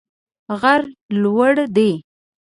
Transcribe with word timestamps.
غره 0.61 0.79
لوړي 1.21 1.65
دي. 1.75 1.91